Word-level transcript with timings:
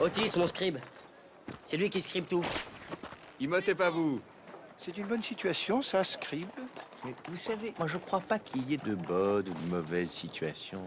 Otis, 0.00 0.36
mon 0.36 0.46
scribe. 0.46 0.78
C'est 1.64 1.76
lui 1.76 1.88
qui 1.88 2.00
scribe 2.00 2.26
tout. 2.26 2.42
Immotez 3.40 3.74
pas 3.74 3.90
vous. 3.90 4.20
C'est 4.78 4.96
une 4.98 5.06
bonne 5.06 5.22
situation, 5.22 5.80
ça, 5.80 6.04
scribe. 6.04 6.48
Mais 7.04 7.14
vous 7.28 7.36
savez, 7.36 7.72
moi 7.78 7.88
je 7.88 7.98
crois 7.98 8.20
pas 8.20 8.38
qu'il 8.38 8.68
y 8.68 8.74
ait 8.74 8.78
de 8.78 8.94
bonnes 8.94 9.48
ou 9.48 9.54
de 9.54 9.70
mauvaises 9.70 10.10
situations. 10.10 10.86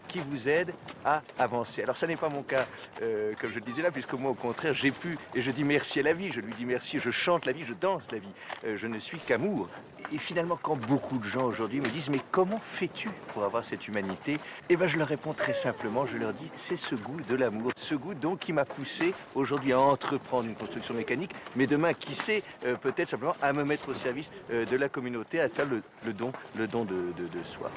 qui 0.11 0.19
vous 0.19 0.49
aide 0.49 0.73
à 1.05 1.21
avancer. 1.39 1.81
Alors 1.83 1.95
ça 1.95 2.05
n'est 2.05 2.17
pas 2.17 2.29
mon 2.29 2.43
cas, 2.43 2.65
euh, 3.01 3.33
comme 3.39 3.49
je 3.49 3.55
le 3.55 3.61
disais 3.61 3.81
là, 3.81 3.91
puisque 3.91 4.13
moi 4.13 4.31
au 4.31 4.33
contraire 4.35 4.73
j'ai 4.73 4.91
pu, 4.91 5.17
et 5.33 5.41
je 5.41 5.51
dis 5.51 5.63
merci 5.63 5.99
à 5.99 6.03
la 6.03 6.13
vie, 6.13 6.31
je 6.31 6.41
lui 6.41 6.53
dis 6.53 6.65
merci, 6.65 6.99
je 6.99 7.11
chante 7.11 7.45
la 7.45 7.53
vie, 7.53 7.63
je 7.63 7.73
danse 7.73 8.11
la 8.11 8.19
vie, 8.19 8.33
Euh, 8.65 8.77
je 8.77 8.87
ne 8.87 8.99
suis 8.99 9.19
qu'amour. 9.19 9.69
Et 10.11 10.17
finalement 10.17 10.59
quand 10.61 10.75
beaucoup 10.75 11.17
de 11.17 11.23
gens 11.23 11.45
aujourd'hui 11.45 11.79
me 11.79 11.87
disent 11.87 12.09
mais 12.09 12.21
comment 12.31 12.59
fais-tu 12.59 13.09
pour 13.29 13.43
avoir 13.43 13.63
cette 13.63 13.87
humanité? 13.87 14.37
Eh 14.69 14.75
bien 14.75 14.87
je 14.87 14.97
leur 14.97 15.07
réponds 15.07 15.33
très 15.33 15.53
simplement, 15.53 16.05
je 16.05 16.17
leur 16.17 16.33
dis 16.33 16.49
c'est 16.57 16.77
ce 16.77 16.95
goût 16.95 17.21
de 17.21 17.35
l'amour, 17.35 17.71
ce 17.77 17.95
goût 17.95 18.13
donc 18.13 18.39
qui 18.39 18.51
m'a 18.51 18.65
poussé 18.65 19.13
aujourd'hui 19.35 19.71
à 19.71 19.79
entreprendre 19.79 20.47
une 20.47 20.55
construction 20.55 20.93
mécanique, 20.93 21.31
mais 21.55 21.67
demain 21.67 21.93
qui 21.93 22.15
sait 22.15 22.43
euh, 22.65 22.75
peut-être 22.75 23.07
simplement 23.09 23.35
à 23.41 23.53
me 23.53 23.63
mettre 23.63 23.89
au 23.89 23.93
service 23.93 24.29
de 24.49 24.77
la 24.77 24.89
communauté, 24.89 25.39
à 25.39 25.47
faire 25.47 25.65
le, 25.65 26.13
don, 26.13 26.33
le 26.57 26.67
don 26.67 26.83
de 26.83 27.43
soi. 27.45 27.71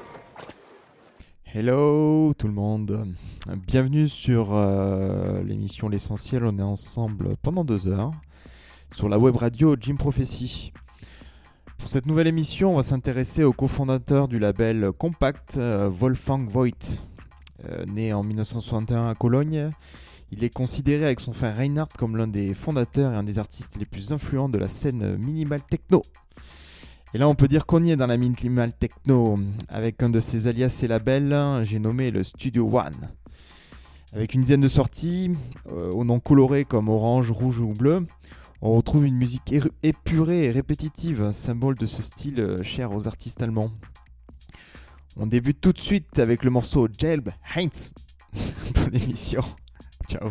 Hello 1.56 2.34
tout 2.36 2.48
le 2.48 2.52
monde, 2.52 3.06
bienvenue 3.64 4.08
sur 4.08 4.56
euh, 4.56 5.40
l'émission 5.44 5.88
L'essentiel, 5.88 6.44
on 6.44 6.58
est 6.58 6.62
ensemble 6.62 7.36
pendant 7.42 7.62
deux 7.62 7.86
heures 7.86 8.10
sur 8.92 9.08
la 9.08 9.20
web 9.20 9.36
radio 9.36 9.76
Jim 9.78 9.94
Prophecy. 9.94 10.72
Pour 11.78 11.88
cette 11.88 12.06
nouvelle 12.06 12.26
émission, 12.26 12.72
on 12.72 12.76
va 12.78 12.82
s'intéresser 12.82 13.44
au 13.44 13.52
cofondateur 13.52 14.26
du 14.26 14.40
label 14.40 14.90
Compact, 14.98 15.56
euh, 15.56 15.88
Wolfgang 15.88 16.48
Voigt. 16.48 16.98
Euh, 17.68 17.84
né 17.84 18.12
en 18.12 18.24
1961 18.24 19.10
à 19.10 19.14
Cologne, 19.14 19.70
il 20.32 20.42
est 20.42 20.50
considéré 20.50 21.04
avec 21.04 21.20
son 21.20 21.32
frère 21.32 21.56
Reinhard 21.56 21.90
comme 21.96 22.16
l'un 22.16 22.26
des 22.26 22.52
fondateurs 22.52 23.12
et 23.12 23.16
un 23.16 23.22
des 23.22 23.38
artistes 23.38 23.76
les 23.78 23.86
plus 23.86 24.12
influents 24.12 24.48
de 24.48 24.58
la 24.58 24.66
scène 24.66 25.16
minimal 25.18 25.62
techno. 25.62 26.02
Et 27.14 27.18
là, 27.18 27.28
on 27.28 27.36
peut 27.36 27.46
dire 27.46 27.64
qu'on 27.64 27.84
y 27.84 27.92
est 27.92 27.96
dans 27.96 28.08
la 28.08 28.16
minimal 28.16 28.72
techno. 28.72 29.38
Avec 29.68 30.02
un 30.02 30.10
de 30.10 30.18
ses 30.18 30.48
alias 30.48 30.80
et 30.82 30.88
labels, 30.88 31.60
j'ai 31.62 31.78
nommé 31.78 32.10
le 32.10 32.24
Studio 32.24 32.68
One. 32.68 33.08
Avec 34.12 34.34
une 34.34 34.40
dizaine 34.40 34.60
de 34.60 34.68
sorties, 34.68 35.30
euh, 35.68 35.92
aux 35.92 36.04
noms 36.04 36.18
colorés 36.18 36.64
comme 36.64 36.88
orange, 36.88 37.30
rouge 37.30 37.60
ou 37.60 37.72
bleu, 37.72 38.04
on 38.62 38.74
retrouve 38.74 39.06
une 39.06 39.16
musique 39.16 39.54
épurée 39.84 40.46
et 40.46 40.50
répétitive, 40.50 41.30
symbole 41.30 41.76
de 41.76 41.86
ce 41.86 42.02
style 42.02 42.40
euh, 42.40 42.62
cher 42.64 42.92
aux 42.92 43.06
artistes 43.06 43.42
allemands. 43.42 43.70
On 45.16 45.26
débute 45.26 45.60
tout 45.60 45.72
de 45.72 45.78
suite 45.78 46.18
avec 46.18 46.42
le 46.42 46.50
morceau 46.50 46.88
Jelb 46.98 47.30
Heinz. 47.54 47.92
Bonne 48.74 48.96
émission. 48.96 49.42
Ciao. 50.08 50.30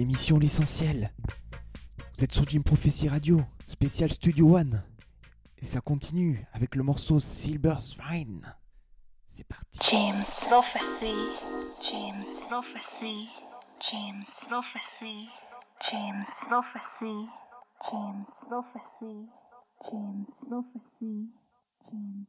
L'émission 0.00 0.38
L'essentiel. 0.38 1.10
Vous 2.16 2.24
êtes 2.24 2.32
sur 2.32 2.48
Jim 2.48 2.62
Prophecy 2.62 3.06
Radio, 3.10 3.42
spécial 3.66 4.10
Studio 4.10 4.56
One. 4.56 4.82
Et 5.58 5.66
ça 5.66 5.82
continue 5.82 6.42
avec 6.54 6.74
le 6.74 6.82
morceau 6.82 7.20
Silver 7.20 7.74
Shrine. 7.82 8.54
C'est 9.28 9.46
parti. 9.46 9.78
James 9.90 10.24
Prophecy. 10.48 11.12
James 11.82 12.24
Prophecy. 12.48 13.28
James 13.90 14.24
Prophecy. 14.48 15.28
James 15.90 16.24
Prophecy. 16.48 17.28
James 17.90 18.24
Prophecy. 18.48 19.28
James 19.84 20.24
Prophecy. 20.48 21.28
James 21.92 22.24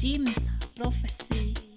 James 0.00 0.32
Prophecy. 0.76 1.69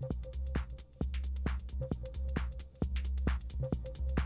Thank 0.00 0.12
you. 4.08 4.17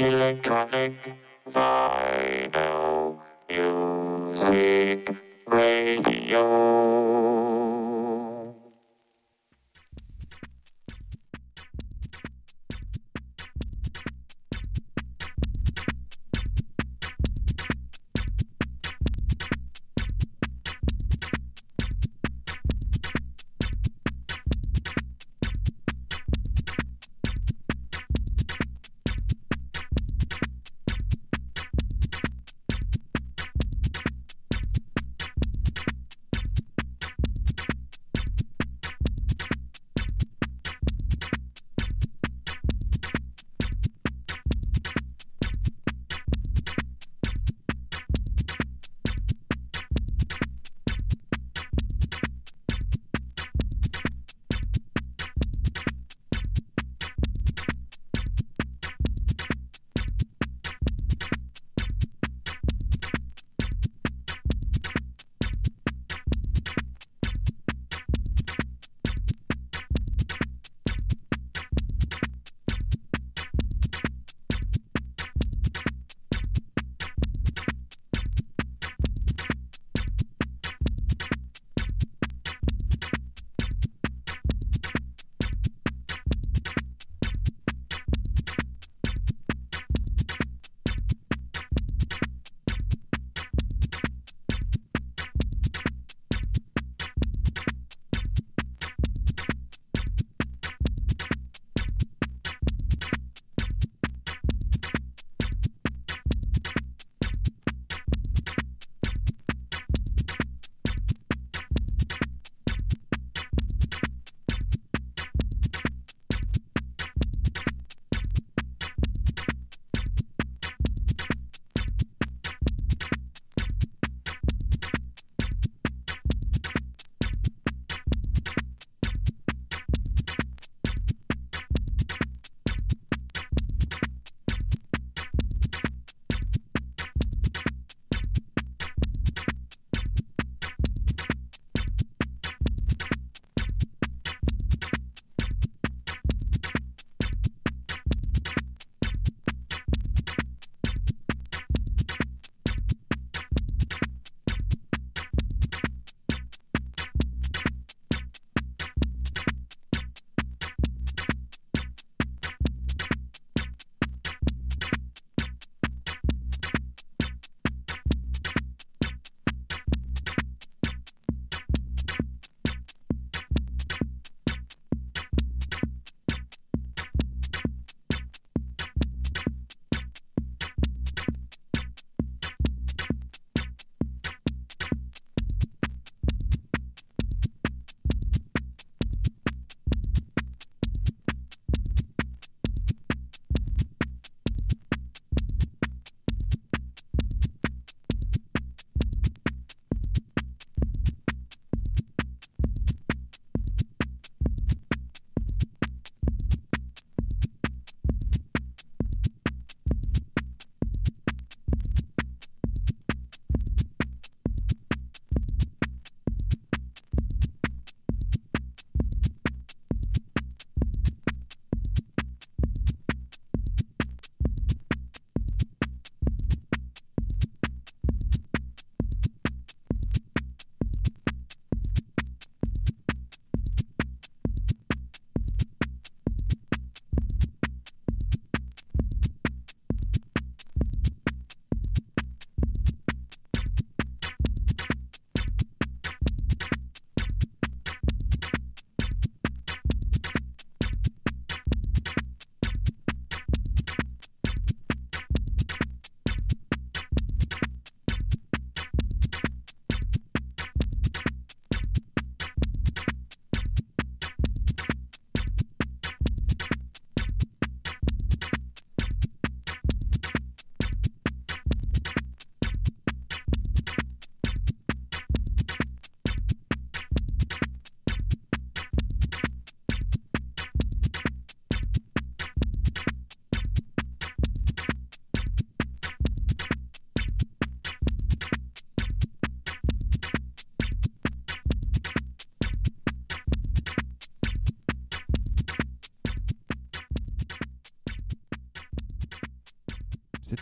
Electronic 0.00 0.94
Vinyl 1.46 2.79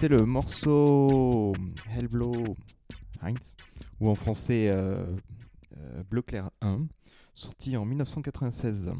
c'était 0.00 0.16
le 0.16 0.26
morceau 0.26 1.52
Hellblow 1.92 2.56
Heinz, 3.20 3.56
ou 3.98 4.08
en 4.08 4.14
français 4.14 4.70
euh, 4.72 5.04
euh, 5.76 6.02
Bleu 6.08 6.22
Clair 6.22 6.52
1, 6.60 6.86
sorti 7.34 7.76
en 7.76 7.84
1996. 7.84 8.92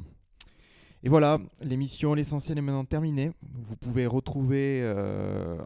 Et 1.05 1.09
voilà, 1.09 1.39
l'émission 1.61 2.15
L'essentiel 2.15 2.59
est 2.59 2.63
maintenant 2.63 2.85
terminée. 2.85 3.31
Vous 3.43 3.77
pouvez 3.77 4.07
retrouver 4.07 4.81
euh, 4.83 5.57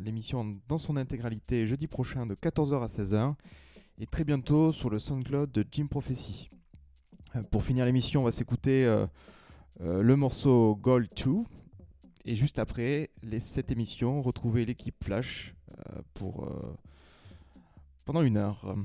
l'émission 0.00 0.56
dans 0.68 0.78
son 0.78 0.96
intégralité 0.96 1.66
jeudi 1.66 1.86
prochain 1.86 2.24
de 2.24 2.34
14h 2.34 2.82
à 2.82 2.86
16h 2.86 3.34
et 3.98 4.06
très 4.06 4.24
bientôt 4.24 4.72
sur 4.72 4.88
le 4.88 4.98
SoundCloud 4.98 5.52
de 5.52 5.66
Jim 5.70 5.86
Prophecy. 5.86 6.48
Euh, 7.36 7.42
pour 7.42 7.62
finir 7.62 7.84
l'émission, 7.84 8.22
on 8.22 8.24
va 8.24 8.32
s'écouter 8.32 8.86
le 9.80 10.16
morceau 10.16 10.78
Gold 10.80 11.10
2 11.14 11.44
et 12.24 12.34
juste 12.34 12.58
après 12.58 13.10
les, 13.22 13.40
cette 13.40 13.70
émission, 13.70 14.22
retrouver 14.22 14.64
l'équipe 14.64 14.96
Flash 15.02 15.54
euh, 15.70 16.00
pour, 16.14 16.44
euh, 16.44 16.76
pendant 18.04 18.22
une 18.22 18.36
heure. 18.36 18.76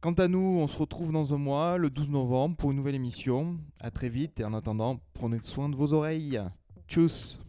Quant 0.00 0.12
à 0.12 0.28
nous, 0.28 0.58
on 0.60 0.66
se 0.66 0.76
retrouve 0.76 1.12
dans 1.12 1.34
un 1.34 1.38
mois, 1.38 1.78
le 1.78 1.88
12 1.88 2.10
novembre, 2.10 2.56
pour 2.56 2.70
une 2.70 2.76
nouvelle 2.76 2.94
émission. 2.94 3.56
À 3.80 3.90
très 3.90 4.08
vite 4.08 4.38
et 4.40 4.44
en 4.44 4.52
attendant, 4.52 5.00
prenez 5.14 5.40
soin 5.40 5.68
de 5.68 5.76
vos 5.76 5.94
oreilles. 5.94 6.40
Tchuss 6.86 7.40